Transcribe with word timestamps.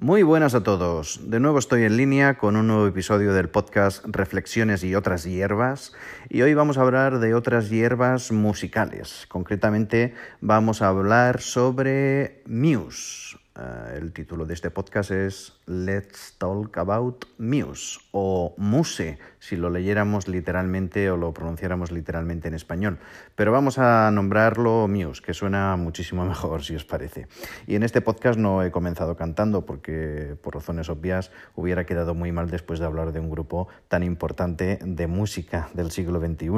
Muy 0.00 0.22
buenas 0.22 0.54
a 0.54 0.62
todos. 0.62 1.28
De 1.28 1.40
nuevo 1.40 1.58
estoy 1.58 1.82
en 1.82 1.96
línea 1.96 2.38
con 2.38 2.54
un 2.54 2.68
nuevo 2.68 2.86
episodio 2.86 3.32
del 3.32 3.48
podcast 3.48 4.04
Reflexiones 4.06 4.84
y 4.84 4.94
otras 4.94 5.24
hierbas. 5.24 5.92
Y 6.28 6.42
hoy 6.42 6.54
vamos 6.54 6.78
a 6.78 6.82
hablar 6.82 7.18
de 7.18 7.34
otras 7.34 7.68
hierbas 7.68 8.30
musicales. 8.30 9.26
Concretamente 9.26 10.14
vamos 10.40 10.82
a 10.82 10.88
hablar 10.88 11.40
sobre 11.40 12.44
Muse. 12.46 13.38
Eh, 13.58 13.98
el 14.00 14.12
título 14.12 14.46
de 14.46 14.54
este 14.54 14.70
podcast 14.70 15.10
es 15.10 15.58
Let's 15.66 16.36
Talk 16.38 16.78
About 16.78 17.24
Muse 17.38 18.00
o 18.12 18.54
Muse, 18.58 19.18
si 19.38 19.56
lo 19.56 19.70
leyéramos 19.70 20.28
literalmente 20.28 21.10
o 21.10 21.16
lo 21.16 21.32
pronunciáramos 21.32 21.92
literalmente 21.92 22.48
en 22.48 22.54
español. 22.54 22.98
Pero 23.34 23.52
vamos 23.52 23.78
a 23.78 24.10
nombrarlo 24.10 24.88
Muse, 24.88 25.22
que 25.22 25.34
suena 25.34 25.76
muchísimo 25.76 26.24
mejor, 26.26 26.62
si 26.64 26.74
os 26.74 26.84
parece. 26.84 27.28
Y 27.66 27.76
en 27.76 27.82
este 27.82 28.00
podcast 28.00 28.38
no 28.38 28.62
he 28.62 28.70
comenzado 28.70 29.16
cantando 29.16 29.64
porque, 29.64 30.36
por 30.42 30.54
razones 30.54 30.88
obvias, 30.88 31.30
hubiera 31.54 31.86
quedado 31.86 32.14
muy 32.14 32.32
mal 32.32 32.50
después 32.50 32.80
de 32.80 32.86
hablar 32.86 33.12
de 33.12 33.20
un 33.20 33.30
grupo 33.30 33.68
tan 33.88 34.02
importante 34.02 34.78
de 34.82 35.06
música 35.06 35.68
del 35.74 35.90
siglo 35.90 36.20
XXI. 36.20 36.48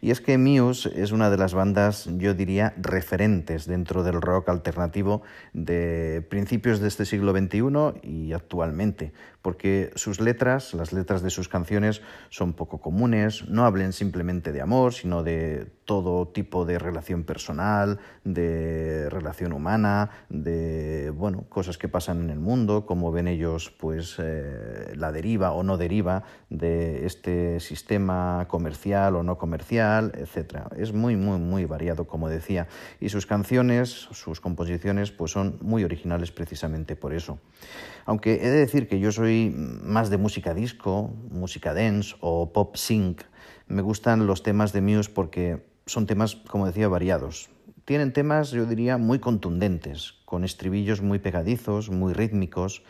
Y 0.00 0.10
es 0.10 0.20
que 0.20 0.38
Muse 0.38 0.90
es 1.00 1.12
una 1.12 1.30
de 1.30 1.36
las 1.36 1.54
bandas, 1.54 2.08
yo 2.16 2.34
diría, 2.34 2.74
referentes 2.76 3.66
dentro 3.66 4.02
del 4.02 4.20
rock 4.20 4.48
alternativo 4.48 5.22
de 5.52 6.26
principios 6.28 6.80
de 6.80 6.88
este 6.88 7.04
siglo 7.04 7.32
XXI 7.32 8.00
y 8.02 8.32
actualmente, 8.32 9.12
porque 9.46 9.92
sus 9.94 10.18
letras, 10.18 10.74
las 10.74 10.92
letras 10.92 11.22
de 11.22 11.30
sus 11.30 11.48
canciones 11.48 12.02
son 12.30 12.52
poco 12.52 12.80
comunes, 12.80 13.48
no 13.48 13.64
hablen 13.64 13.92
simplemente 13.92 14.50
de 14.50 14.60
amor, 14.60 14.92
sino 14.92 15.22
de 15.22 15.68
todo 15.86 16.26
tipo 16.28 16.66
de 16.66 16.78
relación 16.78 17.24
personal, 17.24 18.00
de 18.24 19.08
relación 19.08 19.52
humana, 19.52 20.10
de 20.28 21.10
bueno, 21.10 21.44
cosas 21.48 21.78
que 21.78 21.88
pasan 21.88 22.20
en 22.20 22.30
el 22.30 22.40
mundo, 22.40 22.84
cómo 22.84 23.12
ven 23.12 23.28
ellos 23.28 23.70
pues 23.70 24.16
eh, 24.18 24.92
la 24.96 25.12
deriva 25.12 25.52
o 25.52 25.62
no 25.62 25.78
deriva 25.78 26.24
de 26.50 27.06
este 27.06 27.60
sistema 27.60 28.46
comercial 28.48 29.14
o 29.16 29.22
no 29.22 29.38
comercial, 29.38 30.12
etcétera. 30.16 30.68
Es 30.76 30.92
muy 30.92 31.16
muy 31.16 31.38
muy 31.38 31.64
variado, 31.64 32.06
como 32.06 32.28
decía, 32.28 32.66
y 33.00 33.08
sus 33.08 33.24
canciones, 33.24 33.88
sus 33.88 34.40
composiciones 34.40 35.12
pues 35.12 35.30
son 35.30 35.58
muy 35.62 35.84
originales 35.84 36.32
precisamente 36.32 36.96
por 36.96 37.14
eso. 37.14 37.38
Aunque 38.04 38.34
he 38.34 38.50
de 38.50 38.58
decir 38.58 38.88
que 38.88 38.98
yo 38.98 39.12
soy 39.12 39.54
más 39.56 40.10
de 40.10 40.18
música 40.18 40.52
disco, 40.52 41.14
música 41.30 41.74
dance 41.74 42.16
o 42.20 42.52
pop 42.52 42.74
sync, 42.76 43.22
me 43.68 43.82
gustan 43.82 44.26
los 44.26 44.42
temas 44.42 44.72
de 44.72 44.80
Muse 44.80 45.10
porque 45.10 45.75
son 45.86 46.06
temas, 46.06 46.34
como 46.34 46.66
decía, 46.66 46.88
variados. 46.88 47.48
Tienen 47.84 48.12
temas, 48.12 48.50
yo 48.50 48.66
diría, 48.66 48.98
muy 48.98 49.20
contundentes, 49.20 50.14
con 50.24 50.44
estribillos 50.44 51.00
muy 51.00 51.20
pegadizos, 51.20 51.90
muy 51.90 52.12
rítmicos. 52.12 52.82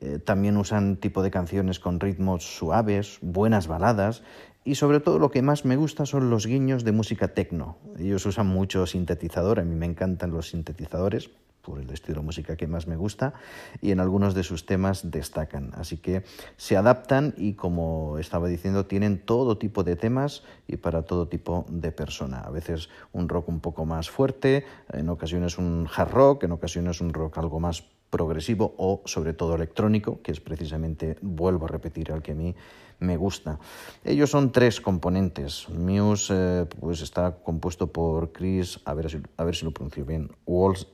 Eh, 0.00 0.18
también 0.18 0.56
usan 0.56 0.96
tipo 0.96 1.22
de 1.22 1.30
canciones 1.30 1.78
con 1.78 2.00
ritmos 2.00 2.44
suaves, 2.44 3.18
buenas 3.22 3.68
baladas 3.68 4.22
y 4.64 4.74
sobre 4.74 5.00
todo 5.00 5.18
lo 5.18 5.30
que 5.30 5.42
más 5.42 5.64
me 5.64 5.76
gusta 5.76 6.06
son 6.06 6.30
los 6.30 6.46
guiños 6.46 6.84
de 6.84 6.92
música 6.92 7.28
techno. 7.28 7.78
Ellos 7.98 8.26
usan 8.26 8.48
mucho 8.48 8.86
sintetizador, 8.86 9.60
a 9.60 9.64
mí 9.64 9.74
me 9.74 9.86
encantan 9.86 10.30
los 10.32 10.50
sintetizadores 10.50 11.30
por 11.62 11.80
el 11.80 11.90
estilo 11.90 12.20
de 12.20 12.26
música 12.26 12.56
que 12.56 12.66
más 12.66 12.86
me 12.86 12.96
gusta 12.96 13.34
y 13.80 13.90
en 13.90 14.00
algunos 14.00 14.34
de 14.34 14.42
sus 14.42 14.66
temas 14.66 15.10
destacan. 15.10 15.72
Así 15.74 15.96
que 15.98 16.24
se 16.56 16.76
adaptan 16.76 17.34
y 17.36 17.54
como 17.54 18.18
estaba 18.18 18.48
diciendo 18.48 18.86
tienen 18.86 19.18
todo 19.24 19.58
tipo 19.58 19.84
de 19.84 19.96
temas 19.96 20.42
y 20.66 20.76
para 20.76 21.02
todo 21.02 21.28
tipo 21.28 21.66
de 21.68 21.92
persona. 21.92 22.40
A 22.40 22.50
veces 22.50 22.88
un 23.12 23.28
rock 23.28 23.48
un 23.48 23.60
poco 23.60 23.84
más 23.84 24.10
fuerte, 24.10 24.64
en 24.92 25.08
ocasiones 25.08 25.58
un 25.58 25.88
hard 25.94 26.10
rock, 26.10 26.44
en 26.44 26.52
ocasiones 26.52 27.00
un 27.00 27.12
rock 27.12 27.38
algo 27.38 27.60
más 27.60 27.84
progresivo 28.10 28.74
o 28.76 29.02
sobre 29.06 29.32
todo 29.32 29.54
electrónico, 29.54 30.20
que 30.22 30.32
es 30.32 30.40
precisamente, 30.40 31.16
vuelvo 31.22 31.66
a 31.66 31.68
repetir, 31.68 32.12
al 32.12 32.22
que 32.22 32.32
a 32.32 32.34
mí 32.34 32.54
me 32.98 33.16
gusta. 33.16 33.58
Ellos 34.04 34.30
son 34.30 34.52
tres 34.52 34.80
componentes. 34.80 35.68
Muse 35.70 36.34
eh, 36.36 36.66
pues 36.80 37.00
está 37.00 37.36
compuesto 37.42 37.86
por 37.86 38.32
Chris, 38.32 38.80
a 38.84 38.94
ver 38.94 39.10
si, 39.10 39.18
a 39.36 39.44
ver 39.44 39.54
si 39.54 39.64
lo 39.64 39.72
pronuncio 39.72 40.04
bien, 40.04 40.30
Walls 40.44 40.86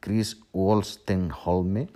Chris 0.00 0.40
Wolstenholme, 0.52 1.88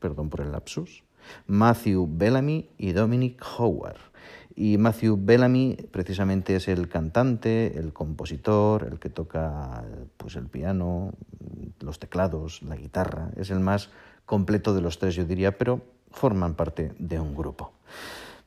perdón 0.00 0.28
por 0.28 0.40
el 0.40 0.52
lapsus, 0.52 1.04
Matthew 1.46 2.08
Bellamy 2.10 2.68
y 2.78 2.92
Dominic 2.92 3.42
Howard. 3.58 3.98
Y 4.56 4.78
Matthew 4.78 5.18
Bellamy 5.20 5.76
precisamente 5.90 6.54
es 6.54 6.68
el 6.68 6.88
cantante, 6.88 7.76
el 7.76 7.92
compositor, 7.92 8.88
el 8.90 8.98
que 9.00 9.10
toca 9.10 9.84
pues, 10.16 10.36
el 10.36 10.46
piano, 10.46 11.12
los 11.80 11.98
teclados, 11.98 12.62
la 12.62 12.76
guitarra. 12.76 13.30
Es 13.36 13.50
el 13.50 13.58
más 13.60 13.90
completo 14.26 14.74
de 14.74 14.80
los 14.80 14.98
tres, 14.98 15.16
yo 15.16 15.24
diría, 15.24 15.58
pero 15.58 15.82
forman 16.10 16.54
parte 16.54 16.92
de 16.98 17.18
un 17.18 17.34
grupo. 17.34 17.72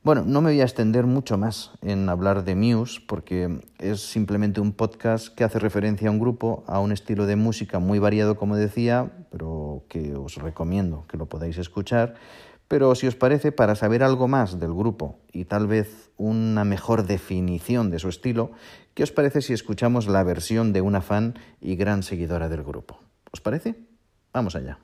Bueno, 0.07 0.23
no 0.25 0.39
me 0.39 0.51
voy 0.51 0.61
a 0.61 0.63
extender 0.63 1.05
mucho 1.05 1.37
más 1.37 1.71
en 1.81 2.07
hablar 2.07 2.45
de 2.45 2.55
Muse 2.55 3.01
porque 3.05 3.59
es 3.77 3.99
simplemente 3.99 4.61
un 4.61 4.71
podcast 4.71 5.35
que 5.35 5.43
hace 5.43 5.59
referencia 5.59 6.07
a 6.07 6.11
un 6.11 6.19
grupo, 6.19 6.63
a 6.65 6.79
un 6.79 6.93
estilo 6.93 7.25
de 7.25 7.35
música 7.35 7.79
muy 7.79 7.99
variado, 7.99 8.37
como 8.37 8.55
decía, 8.55 9.11
pero 9.31 9.83
que 9.89 10.15
os 10.15 10.35
recomiendo 10.37 11.03
que 11.09 11.17
lo 11.17 11.25
podáis 11.25 11.57
escuchar. 11.57 12.15
Pero 12.69 12.95
si 12.95 13.05
os 13.05 13.17
parece, 13.17 13.51
para 13.51 13.75
saber 13.75 14.01
algo 14.01 14.29
más 14.29 14.61
del 14.61 14.73
grupo 14.73 15.19
y 15.33 15.43
tal 15.43 15.67
vez 15.67 16.09
una 16.15 16.63
mejor 16.63 17.05
definición 17.05 17.91
de 17.91 17.99
su 17.99 18.07
estilo, 18.07 18.51
¿qué 18.93 19.03
os 19.03 19.11
parece 19.11 19.41
si 19.41 19.51
escuchamos 19.51 20.07
la 20.07 20.23
versión 20.23 20.71
de 20.71 20.79
una 20.79 21.01
fan 21.01 21.37
y 21.59 21.75
gran 21.75 22.01
seguidora 22.01 22.47
del 22.47 22.63
grupo? 22.63 23.01
¿Os 23.33 23.41
parece? 23.41 23.75
Vamos 24.31 24.55
allá. 24.55 24.79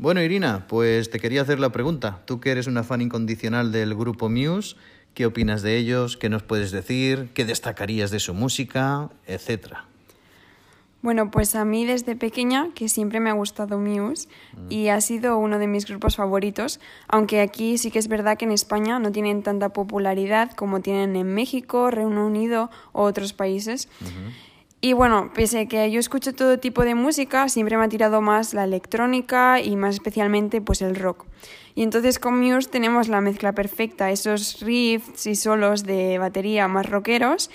Bueno, 0.00 0.22
Irina, 0.22 0.64
pues 0.66 1.10
te 1.10 1.20
quería 1.20 1.42
hacer 1.42 1.60
la 1.60 1.72
pregunta. 1.72 2.22
Tú 2.24 2.40
que 2.40 2.50
eres 2.50 2.66
una 2.66 2.84
fan 2.84 3.02
incondicional 3.02 3.70
del 3.70 3.94
grupo 3.94 4.30
Muse, 4.30 4.76
¿qué 5.12 5.26
opinas 5.26 5.60
de 5.60 5.76
ellos? 5.76 6.16
¿Qué 6.16 6.30
nos 6.30 6.42
puedes 6.42 6.70
decir? 6.70 7.28
¿Qué 7.34 7.44
destacarías 7.44 8.10
de 8.10 8.18
su 8.18 8.32
música? 8.32 9.10
Etcétera. 9.26 9.84
Bueno, 11.02 11.30
pues 11.30 11.54
a 11.54 11.66
mí 11.66 11.84
desde 11.84 12.16
pequeña, 12.16 12.70
que 12.74 12.88
siempre 12.88 13.20
me 13.20 13.28
ha 13.28 13.34
gustado 13.34 13.78
Muse 13.78 14.28
mm. 14.54 14.72
y 14.72 14.88
ha 14.88 14.98
sido 15.02 15.36
uno 15.36 15.58
de 15.58 15.66
mis 15.66 15.84
grupos 15.84 16.16
favoritos, 16.16 16.80
aunque 17.06 17.42
aquí 17.42 17.76
sí 17.76 17.90
que 17.90 17.98
es 17.98 18.08
verdad 18.08 18.38
que 18.38 18.46
en 18.46 18.52
España 18.52 18.98
no 19.00 19.12
tienen 19.12 19.42
tanta 19.42 19.68
popularidad 19.68 20.50
como 20.52 20.80
tienen 20.80 21.14
en 21.14 21.34
México, 21.34 21.90
Reino 21.90 22.26
Unido 22.26 22.70
o 22.92 23.02
otros 23.02 23.34
países. 23.34 23.90
Y 24.82 24.94
bueno, 24.94 25.30
pese 25.34 25.60
a 25.60 25.66
que 25.66 25.90
yo 25.90 26.00
escucho 26.00 26.32
todo 26.34 26.58
tipo 26.58 26.84
de 26.84 26.94
música, 26.94 27.48
siempre 27.50 27.76
me 27.76 27.84
ha 27.84 27.88
tirado 27.88 28.22
más 28.22 28.54
la 28.54 28.64
electrónica 28.64 29.60
y 29.60 29.76
más 29.76 29.94
especialmente 29.96 30.62
pues 30.62 30.80
el 30.80 30.96
rock. 30.96 31.26
Y 31.74 31.82
entonces 31.82 32.18
con 32.18 32.40
Muse 32.40 32.70
tenemos 32.70 33.08
la 33.08 33.20
mezcla 33.20 33.52
perfecta, 33.52 34.10
esos 34.10 34.60
riffs 34.60 35.26
y 35.26 35.34
solos 35.34 35.84
de 35.84 36.18
batería 36.18 36.66
más 36.66 36.88
rockeros 36.88 37.50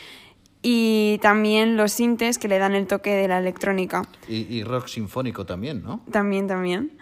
y 0.62 1.20
también 1.22 1.78
los 1.78 1.94
sintes 1.94 2.38
que 2.38 2.48
le 2.48 2.60
dan 2.60 2.76
el 2.76 2.86
toque 2.86 3.16
de 3.16 3.28
la 3.28 3.40
electrónica. 3.40 4.04
Y, 4.28 4.48
y 4.56 4.64
rock 4.64 4.88
sinfónico 4.88 5.46
también, 5.46 5.84
¿no? 5.84 6.02
También, 6.12 6.48
también. 6.48 6.98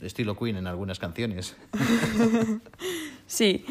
Estilo 0.00 0.36
Queen 0.36 0.56
en 0.56 0.66
algunas 0.66 0.98
canciones. 0.98 1.56
sí. 3.26 3.64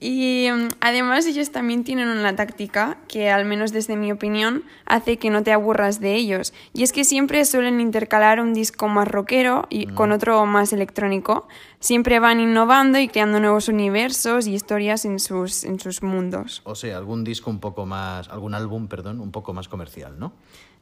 Y 0.00 0.48
mm, 0.50 0.68
además 0.80 1.26
ellos 1.26 1.50
también 1.50 1.84
tienen 1.84 2.08
una 2.08 2.34
táctica 2.34 2.96
que, 3.06 3.30
al 3.30 3.44
menos 3.44 3.70
desde 3.70 3.96
mi 3.96 4.10
opinión, 4.10 4.64
hace 4.86 5.18
que 5.18 5.28
no 5.28 5.42
te 5.42 5.52
aburras 5.52 6.00
de 6.00 6.14
ellos. 6.14 6.54
Y 6.72 6.82
es 6.82 6.92
que 6.92 7.04
siempre 7.04 7.44
suelen 7.44 7.80
intercalar 7.80 8.40
un 8.40 8.54
disco 8.54 8.88
más 8.88 9.06
rockero 9.06 9.66
y 9.68 9.86
mm. 9.86 9.94
con 9.94 10.12
otro 10.12 10.44
más 10.46 10.72
electrónico. 10.72 11.46
Siempre 11.80 12.18
van 12.18 12.40
innovando 12.40 12.98
y 12.98 13.08
creando 13.08 13.40
nuevos 13.40 13.68
universos 13.68 14.46
y 14.46 14.54
historias 14.54 15.04
en 15.04 15.20
sus, 15.20 15.64
en 15.64 15.78
sus 15.78 16.02
mundos. 16.02 16.62
O 16.64 16.74
sea, 16.74 16.96
algún 16.96 17.22
disco 17.22 17.50
un 17.50 17.60
poco 17.60 17.84
más, 17.84 18.28
algún 18.30 18.54
álbum, 18.54 18.88
perdón, 18.88 19.20
un 19.20 19.30
poco 19.30 19.52
más 19.52 19.68
comercial, 19.68 20.18
¿no? 20.18 20.32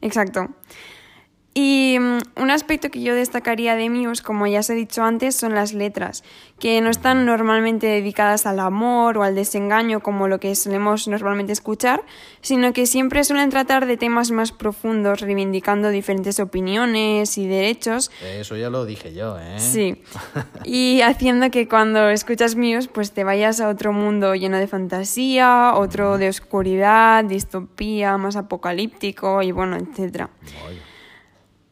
Exacto. 0.01 0.47
Y 1.53 1.97
mm, 1.99 2.41
un 2.41 2.51
aspecto 2.51 2.89
que 2.89 3.01
yo 3.01 3.15
destacaría 3.15 3.75
de 3.75 3.89
Muse, 3.89 4.21
como 4.21 4.45
ya 4.45 4.59
os 4.59 4.69
he 4.69 4.75
dicho 4.75 5.03
antes, 5.03 5.35
son 5.35 5.55
las 5.55 5.73
letras, 5.73 6.23
que 6.59 6.79
no 6.81 6.89
están 6.89 7.25
normalmente 7.25 7.87
dedicadas 7.87 8.45
al 8.45 8.59
amor 8.59 9.17
o 9.17 9.23
al 9.23 9.33
desengaño 9.33 10.01
como 10.01 10.27
lo 10.27 10.39
que 10.39 10.53
solemos 10.53 11.07
normalmente 11.07 11.51
escuchar, 11.51 12.03
sino 12.41 12.71
que 12.71 12.85
siempre 12.85 13.23
suelen 13.23 13.49
tratar 13.49 13.87
de 13.87 13.97
temas 13.97 14.29
más 14.29 14.51
profundos, 14.51 15.21
reivindicando 15.21 15.89
diferentes 15.89 16.39
opiniones 16.39 17.37
y 17.37 17.47
derechos. 17.47 18.11
Eso 18.23 18.55
ya 18.55 18.69
lo 18.69 18.85
dije 18.85 19.13
yo, 19.13 19.37
¿eh? 19.39 19.59
Sí. 19.59 20.03
Y 20.65 21.01
haciendo 21.01 21.49
que 21.49 21.67
cuando 21.67 22.09
escuchas 22.09 22.55
Muse, 22.55 22.89
pues 22.89 23.11
te 23.11 23.23
vayas 23.23 23.59
a 23.59 23.69
otro 23.69 23.91
mundo 23.91 24.35
lleno 24.35 24.57
de 24.57 24.67
fantasía, 24.67 25.73
otro 25.75 26.17
de 26.17 26.29
oscuridad, 26.29 27.23
distopía, 27.23 28.17
más 28.17 28.35
apocalíptico 28.35 29.41
y 29.41 29.51
bueno, 29.51 29.77
etcétera. 29.77 30.29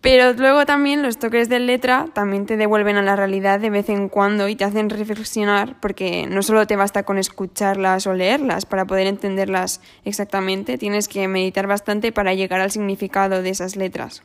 Pero 0.01 0.33
luego 0.33 0.65
también 0.65 1.01
los 1.01 1.17
toques 1.17 1.49
de 1.49 1.59
letra 1.59 2.05
también 2.13 2.45
te 2.45 2.55
devuelven 2.55 2.97
a 2.97 3.01
la 3.01 3.15
realidad 3.15 3.59
de 3.59 3.71
vez 3.71 3.89
en 3.89 4.09
cuando 4.09 4.47
y 4.47 4.55
te 4.55 4.63
hacen 4.63 4.89
reflexionar 4.89 5.79
porque 5.79 6.27
no 6.27 6.43
solo 6.43 6.67
te 6.67 6.75
basta 6.75 7.03
con 7.03 7.17
escucharlas 7.17 8.05
o 8.05 8.13
leerlas 8.13 8.65
para 8.65 8.85
poder 8.85 9.07
entenderlas 9.07 9.81
exactamente, 10.05 10.77
tienes 10.77 11.07
que 11.07 11.27
meditar 11.27 11.65
bastante 11.65 12.11
para 12.11 12.35
llegar 12.35 12.61
al 12.61 12.71
significado 12.71 13.41
de 13.41 13.49
esas 13.49 13.75
letras. 13.75 14.21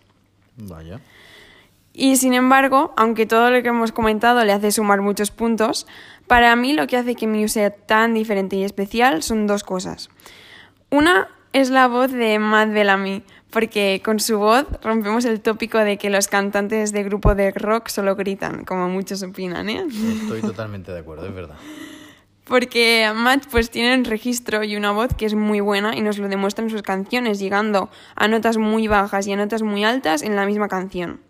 Vaya. 0.57 1.01
Y 1.95 2.17
sin 2.17 2.35
embargo, 2.35 2.93
aunque 2.97 3.27
todo 3.27 3.51
lo 3.51 3.63
que 3.63 3.69
hemos 3.69 3.93
comentado 3.93 4.45
le 4.45 4.53
hace 4.53 4.73
sumar 4.73 5.01
muchos 5.03 5.31
puntos, 5.31 5.87
para 6.27 6.55
mí 6.57 6.73
lo 6.73 6.87
que 6.87 6.97
hace 6.97 7.15
que 7.15 7.27
Muse 7.27 7.49
sea 7.49 7.71
tan 7.71 8.15
diferente 8.15 8.57
y 8.57 8.65
especial 8.65 9.23
son 9.23 9.47
dos 9.47 9.63
cosas. 9.65 10.09
Una 10.91 11.29
es 11.53 11.69
la 11.69 11.89
voz 11.89 12.11
de 12.11 12.39
Matt 12.39 12.71
Bellamy, 12.71 13.23
porque 13.53 14.01
con 14.03 14.19
su 14.19 14.39
voz 14.39 14.67
rompemos 14.83 15.27
el 15.27 15.41
tópico 15.43 15.79
de 15.79 15.99
que 15.99 16.09
los 16.09 16.27
cantantes 16.27 16.91
de 16.93 17.05
grupo 17.05 17.35
de 17.35 17.51
rock 17.51 17.89
solo 17.89 18.17
gritan, 18.17 18.65
como 18.65 18.89
muchos 18.89 19.23
opinan, 19.23 19.69
¿eh? 19.69 19.85
Estoy 20.23 20.41
totalmente 20.41 20.91
de 20.91 21.01
acuerdo, 21.01 21.27
es 21.27 21.35
verdad. 21.35 21.57
Porque 22.45 23.09
Matt 23.15 23.47
pues 23.51 23.71
tiene 23.71 23.95
un 23.95 24.05
registro 24.05 24.65
y 24.65 24.75
una 24.75 24.91
voz 24.91 25.15
que 25.15 25.27
es 25.27 25.35
muy 25.35 25.61
buena 25.61 25.95
y 25.95 26.01
nos 26.01 26.19
lo 26.19 26.29
demuestra 26.29 26.65
en 26.65 26.71
sus 26.71 26.83
canciones, 26.83 27.39
llegando 27.39 27.91
a 28.17 28.27
notas 28.27 28.57
muy 28.57 28.89
bajas 28.89 29.27
y 29.27 29.33
a 29.33 29.37
notas 29.37 29.63
muy 29.63 29.85
altas 29.85 30.23
en 30.23 30.35
la 30.35 30.47
misma 30.47 30.69
canción. 30.69 31.21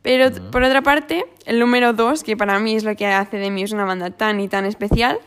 Pero 0.00 0.30
por 0.50 0.62
otra 0.64 0.82
parte, 0.82 1.26
el 1.44 1.60
número 1.60 1.92
dos, 1.92 2.24
que 2.24 2.36
para 2.36 2.58
mí 2.58 2.74
es 2.74 2.82
lo 2.82 2.96
que 2.96 3.06
hace 3.06 3.36
de 3.36 3.50
mí 3.50 3.62
es 3.62 3.72
una 3.72 3.84
banda 3.84 4.10
tan 4.10 4.40
y 4.40 4.48
tan 4.48 4.64
especial, 4.64 5.20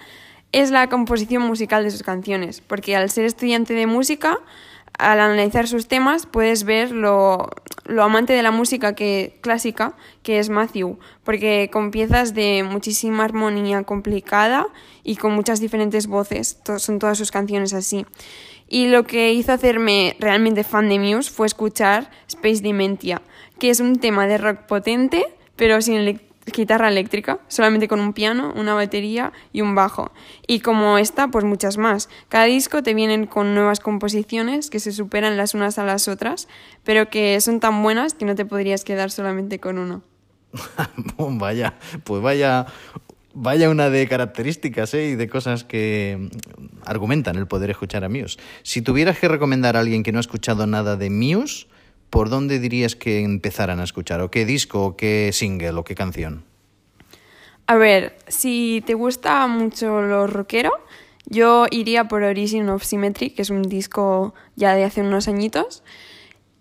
es 0.52 0.72
la 0.72 0.90
composición 0.90 1.44
musical 1.44 1.84
de 1.84 1.92
sus 1.92 2.04
canciones. 2.04 2.62
Porque 2.62 2.96
al 2.96 3.10
ser 3.10 3.26
estudiante 3.26 3.74
de 3.74 3.88
música, 3.88 4.40
al 4.98 5.20
analizar 5.20 5.68
sus 5.68 5.88
temas, 5.88 6.26
puedes 6.26 6.64
ver 6.64 6.92
lo, 6.92 7.50
lo 7.86 8.04
amante 8.04 8.34
de 8.34 8.44
la 8.44 8.52
música 8.52 8.96
que, 8.96 9.38
clásica 9.42 9.96
que 10.24 10.40
es 10.40 10.50
Matthew. 10.50 10.98
Porque 11.24 11.70
con 11.72 11.92
piezas 11.92 12.34
de 12.34 12.64
muchísima 12.64 13.24
armonía 13.24 13.84
complicada 13.84 14.68
y 15.04 15.16
con 15.16 15.34
muchas 15.34 15.60
diferentes 15.60 16.08
voces. 16.08 16.60
son 16.78 17.00
todas 17.00 17.18
sus 17.18 17.32
canciones 17.32 17.74
así. 17.74 18.06
Y 18.68 18.88
lo 18.88 19.04
que 19.04 19.32
hizo 19.32 19.54
hacerme 19.54 20.16
realmente 20.20 20.64
fan 20.64 20.90
de 20.90 20.98
Muse 20.98 21.30
fue 21.30 21.46
escuchar 21.46 22.10
Space 22.28 22.62
Dementia 22.62 23.22
que 23.60 23.70
es 23.70 23.80
un 23.80 23.98
tema 24.00 24.28
de 24.28 24.38
rock 24.38 24.62
potente, 24.68 25.26
pero 25.56 25.82
sin 25.82 26.20
guitarra 26.46 26.90
eléctrica, 26.90 27.40
solamente 27.48 27.88
con 27.88 28.00
un 28.00 28.14
piano, 28.14 28.54
una 28.56 28.74
batería 28.74 29.34
y 29.52 29.62
un 29.62 29.76
bajo. 29.76 30.12
Y 30.48 30.60
como 30.60 30.98
esta, 30.98 31.30
pues 31.30 31.46
muchas 31.46 31.78
más. 31.78 32.10
Cada 32.30 32.46
disco 32.46 32.84
te 32.84 32.94
vienen 32.94 33.26
con 33.26 33.56
nuevas 33.56 33.80
composiciones 33.80 34.70
que 34.70 34.80
se 34.80 34.92
superan 34.92 35.38
las 35.38 35.54
unas 35.54 35.80
a 35.80 35.86
las 35.86 36.08
otras, 36.08 36.48
pero 36.84 37.10
que 37.10 37.40
son 37.42 37.60
tan 37.60 37.82
buenas 37.82 38.14
que 38.14 38.26
no 38.26 38.36
te 38.36 38.46
podrías 38.46 38.84
quedar 38.84 39.12
solamente 39.12 39.60
con 39.60 39.78
uno. 39.78 40.04
vaya, 41.18 41.76
pues 42.04 42.22
vaya 42.22 42.68
Vaya 43.38 43.70
una 43.70 43.90
de 43.90 44.08
características 44.08 44.94
¿eh? 44.94 45.10
y 45.10 45.16
de 45.16 45.28
cosas 45.28 45.66
que 45.66 46.30
argumentan 46.86 47.36
el 47.36 47.48
poder 47.48 47.70
escuchar 47.70 48.06
a 48.06 48.10
Muse. 48.10 48.38
Si 48.64 48.82
tuvieras 48.82 49.20
que 49.20 49.28
recomendar 49.28 49.76
a 49.76 49.82
alguien 49.82 50.04
que 50.04 50.14
no 50.14 50.20
ha 50.20 50.22
escuchado 50.22 50.66
nada 50.68 50.96
de 50.96 51.10
Muse, 51.10 51.68
¿por 52.10 52.30
dónde 52.30 52.60
dirías 52.60 52.96
que 52.96 53.24
empezaran 53.24 53.80
a 53.80 53.84
escuchar? 53.84 54.22
¿O 54.22 54.32
qué 54.32 54.46
disco, 54.46 54.86
o 54.86 54.98
qué 54.98 55.32
single, 55.34 55.72
o 55.72 55.84
qué 55.84 55.96
canción? 55.96 56.44
A 57.68 57.76
ver, 57.76 58.18
si 58.28 58.84
te 58.86 58.94
gusta 58.94 59.48
mucho 59.48 60.02
lo 60.02 60.28
rockero, 60.28 60.72
yo 61.28 61.66
iría 61.72 62.08
por 62.08 62.24
Origin 62.24 62.70
of 62.70 62.84
Symmetry, 62.84 63.32
que 63.32 63.42
es 63.42 63.50
un 63.50 63.64
disco 63.64 64.36
ya 64.56 64.76
de 64.76 64.84
hace 64.84 65.02
unos 65.02 65.28
añitos. 65.28 65.84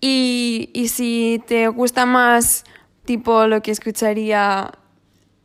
Y, 0.00 0.70
y 0.72 0.88
si 0.88 1.42
te 1.46 1.68
gusta 1.68 2.06
más 2.06 2.64
tipo 3.04 3.46
lo 3.46 3.62
que 3.62 3.70
escucharía 3.70 4.72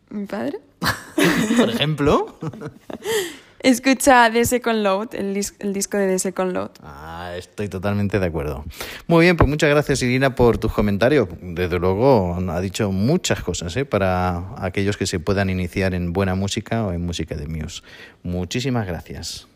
mi 0.09 0.25
padre. 0.25 0.59
por 1.57 1.69
ejemplo. 1.69 2.39
Escucha 3.61 4.31
The 4.31 4.45
Second 4.45 4.83
Load, 4.83 5.15
el, 5.15 5.33
disco 5.33 5.97
de 5.97 6.07
The 6.07 6.19
Second 6.19 6.53
Load. 6.53 6.71
Ah, 6.81 7.33
estoy 7.37 7.67
totalmente 7.67 8.19
de 8.19 8.25
acuerdo. 8.25 8.63
Muy 9.07 9.25
bien, 9.25 9.35
pues 9.35 9.49
muchas 9.49 9.69
gracias 9.69 10.01
Irina 10.01 10.33
por 10.35 10.57
tus 10.57 10.71
comentarios. 10.71 11.27
Desde 11.41 11.77
luego 11.77 12.37
ha 12.49 12.61
dicho 12.61 12.91
muchas 12.91 13.43
cosas 13.43 13.75
¿eh? 13.75 13.83
para 13.85 14.53
aquellos 14.57 14.95
que 14.95 15.05
se 15.05 15.19
puedan 15.19 15.49
iniciar 15.49 15.93
en 15.93 16.13
buena 16.13 16.35
música 16.35 16.85
o 16.85 16.93
en 16.93 17.05
música 17.05 17.35
de 17.35 17.47
Muse. 17.47 17.81
Muchísimas 18.23 18.87
gracias. 18.87 19.47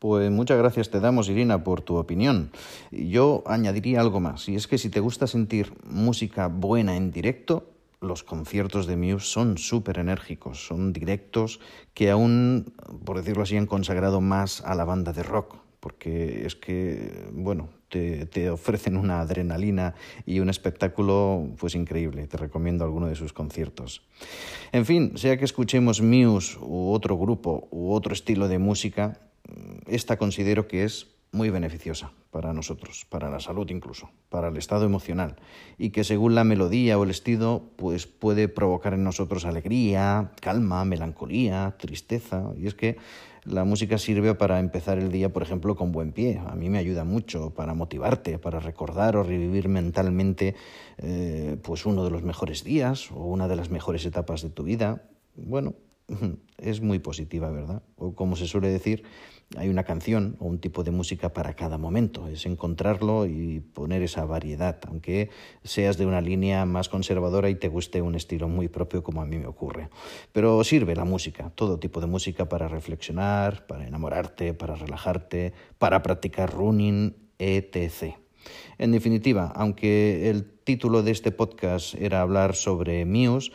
Pues 0.00 0.30
muchas 0.30 0.56
gracias 0.56 0.88
te 0.88 0.98
damos, 0.98 1.28
Irina, 1.28 1.62
por 1.62 1.82
tu 1.82 1.96
opinión. 1.96 2.52
Yo 2.90 3.42
añadiría 3.44 4.00
algo 4.00 4.18
más, 4.18 4.48
y 4.48 4.56
es 4.56 4.66
que 4.66 4.78
si 4.78 4.88
te 4.88 4.98
gusta 4.98 5.26
sentir 5.26 5.74
música 5.84 6.46
buena 6.48 6.96
en 6.96 7.10
directo, 7.10 7.68
los 8.00 8.24
conciertos 8.24 8.86
de 8.86 8.96
Muse 8.96 9.26
son 9.26 9.58
súper 9.58 9.98
enérgicos, 9.98 10.66
son 10.66 10.94
directos 10.94 11.60
que 11.92 12.10
aún, 12.10 12.72
por 13.04 13.18
decirlo 13.18 13.42
así, 13.42 13.58
han 13.58 13.66
consagrado 13.66 14.22
más 14.22 14.62
a 14.62 14.74
la 14.74 14.86
banda 14.86 15.12
de 15.12 15.22
rock, 15.22 15.56
porque 15.80 16.46
es 16.46 16.56
que, 16.56 17.28
bueno, 17.34 17.68
te, 17.90 18.24
te, 18.24 18.48
ofrecen 18.48 18.96
una 18.96 19.20
adrenalina 19.20 19.94
y 20.24 20.40
un 20.40 20.48
espectáculo 20.48 21.46
pues 21.58 21.74
increíble. 21.74 22.26
Te 22.26 22.38
recomiendo 22.38 22.84
alguno 22.84 23.06
de 23.06 23.16
sus 23.16 23.34
conciertos. 23.34 24.02
En 24.72 24.86
fin, 24.86 25.18
sea 25.18 25.36
que 25.36 25.44
escuchemos 25.44 26.00
Muse 26.00 26.56
u 26.62 26.90
otro 26.90 27.18
grupo 27.18 27.68
u 27.70 27.92
otro 27.92 28.14
estilo 28.14 28.48
de 28.48 28.58
música, 28.58 29.18
esta 29.86 30.16
considero 30.16 30.68
que 30.68 30.84
es 30.84 31.08
muy 31.32 31.50
beneficiosa 31.50 32.12
para 32.30 32.52
nosotros, 32.52 33.06
para 33.08 33.30
la 33.30 33.40
salud 33.40 33.68
incluso, 33.70 34.10
para 34.28 34.48
el 34.48 34.56
estado 34.56 34.84
emocional, 34.84 35.36
y 35.78 35.90
que 35.90 36.04
según 36.04 36.34
la 36.34 36.44
melodía 36.44 36.98
o 36.98 37.04
el 37.04 37.10
estilo, 37.10 37.70
pues 37.76 38.06
puede 38.06 38.48
provocar 38.48 38.94
en 38.94 39.04
nosotros 39.04 39.44
alegría, 39.44 40.32
calma, 40.40 40.84
melancolía, 40.84 41.74
tristeza, 41.78 42.50
y 42.56 42.66
es 42.66 42.74
que 42.74 42.96
la 43.44 43.64
música 43.64 43.96
sirve 43.96 44.34
para 44.34 44.58
empezar 44.58 44.98
el 44.98 45.10
día, 45.10 45.32
por 45.32 45.42
ejemplo, 45.42 45.74
con 45.74 45.92
buen 45.92 46.12
pie. 46.12 46.42
A 46.46 46.54
mí 46.54 46.68
me 46.68 46.78
ayuda 46.78 47.04
mucho 47.04 47.54
para 47.54 47.72
motivarte, 47.72 48.38
para 48.38 48.60
recordar 48.60 49.16
o 49.16 49.22
revivir 49.22 49.68
mentalmente 49.68 50.54
eh, 50.98 51.56
pues 51.62 51.86
uno 51.86 52.04
de 52.04 52.10
los 52.10 52.22
mejores 52.22 52.64
días 52.64 53.10
o 53.10 53.24
una 53.24 53.48
de 53.48 53.56
las 53.56 53.70
mejores 53.70 54.04
etapas 54.04 54.42
de 54.42 54.50
tu 54.50 54.64
vida. 54.64 55.04
Bueno, 55.36 55.74
es 56.58 56.80
muy 56.80 56.98
positiva, 56.98 57.50
¿verdad? 57.50 57.82
O 57.96 58.14
como 58.14 58.36
se 58.36 58.46
suele 58.46 58.68
decir, 58.68 59.04
hay 59.56 59.68
una 59.68 59.82
canción 59.82 60.36
o 60.38 60.46
un 60.46 60.60
tipo 60.60 60.84
de 60.84 60.92
música 60.92 61.32
para 61.32 61.54
cada 61.54 61.76
momento, 61.76 62.28
es 62.28 62.46
encontrarlo 62.46 63.26
y 63.26 63.60
poner 63.60 64.02
esa 64.02 64.24
variedad, 64.24 64.78
aunque 64.86 65.30
seas 65.64 65.98
de 65.98 66.06
una 66.06 66.20
línea 66.20 66.64
más 66.66 66.88
conservadora 66.88 67.50
y 67.50 67.56
te 67.56 67.68
guste 67.68 68.00
un 68.00 68.14
estilo 68.14 68.48
muy 68.48 68.68
propio 68.68 69.02
como 69.02 69.22
a 69.22 69.26
mí 69.26 69.38
me 69.38 69.46
ocurre. 69.46 69.88
Pero 70.32 70.62
sirve 70.62 70.94
la 70.94 71.04
música, 71.04 71.50
todo 71.54 71.80
tipo 71.80 72.00
de 72.00 72.06
música 72.06 72.48
para 72.48 72.68
reflexionar, 72.68 73.66
para 73.66 73.86
enamorarte, 73.86 74.54
para 74.54 74.76
relajarte, 74.76 75.52
para 75.78 76.02
practicar 76.02 76.52
running, 76.52 77.16
etc. 77.38 78.14
En 78.78 78.92
definitiva, 78.92 79.52
aunque 79.54 80.30
el 80.30 80.44
título 80.44 81.02
de 81.02 81.10
este 81.10 81.32
podcast 81.32 81.94
era 81.94 82.20
hablar 82.20 82.54
sobre 82.54 83.04
Muse, 83.04 83.50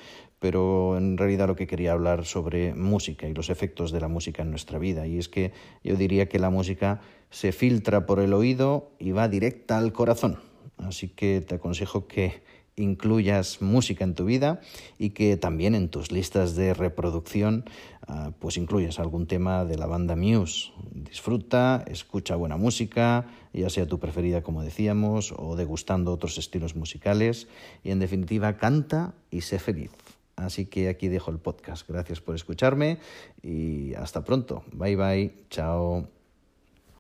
pero 0.46 0.96
en 0.96 1.18
realidad 1.18 1.48
lo 1.48 1.56
que 1.56 1.66
quería 1.66 1.94
hablar 1.94 2.24
sobre 2.24 2.76
música 2.76 3.28
y 3.28 3.34
los 3.34 3.50
efectos 3.50 3.92
de 3.92 4.00
la 4.00 4.08
música 4.08 4.44
en 4.44 4.52
nuestra 4.52 4.78
vida. 4.78 5.08
Y 5.08 5.18
es 5.18 5.28
que 5.28 5.54
yo 5.84 5.96
diría 5.96 6.30
que 6.30 6.38
la 6.38 6.52
música 6.52 7.02
se 7.32 7.52
filtra 7.52 8.06
por 8.06 8.20
el 8.20 8.32
oído 8.32 8.92
y 9.00 9.10
va 9.10 9.28
directa 9.28 9.80
al 9.80 9.92
corazón. 9.92 10.38
Así 10.78 11.08
que 11.08 11.42
te 11.42 11.56
aconsejo 11.56 12.06
que 12.06 12.44
incluyas 12.76 13.64
música 13.64 14.04
en 14.04 14.14
tu 14.14 14.26
vida 14.26 14.62
y 15.00 15.12
que 15.18 15.36
también 15.36 15.74
en 15.74 15.90
tus 15.90 16.12
listas 16.12 16.56
de 16.56 16.76
reproducción 16.76 17.66
ah, 18.08 18.30
pues 18.38 18.58
incluyas 18.58 19.00
algún 19.00 19.26
tema 19.26 19.66
de 19.66 19.80
la 19.80 19.88
banda 19.88 20.16
Muse. 20.16 20.74
Disfruta, 20.92 21.84
escucha 21.88 22.36
buena 22.36 22.58
música, 22.58 23.26
ya 23.52 23.72
sea 23.72 23.88
tu 23.88 23.98
preferida 23.98 24.44
como 24.44 24.62
decíamos 24.62 25.34
o 25.36 25.56
degustando 25.56 26.14
otros 26.14 26.38
estilos 26.38 26.76
musicales 26.76 27.48
y 27.84 27.90
en 27.90 27.98
definitiva 27.98 28.58
canta 28.58 29.16
y 29.32 29.42
sé 29.42 29.58
feliz. 29.58 29.90
Así 30.36 30.66
que 30.66 30.90
aquí 30.90 31.08
dejo 31.08 31.32
el 31.32 31.40
podcast. 31.40 31.88
Gracias 31.88 32.22
por 32.22 32.36
escucharme 32.36 33.00
y 33.42 33.94
hasta 33.96 34.24
pronto. 34.24 34.64
Bye 34.74 34.96
bye. 34.96 35.34
Chao. 35.50 36.15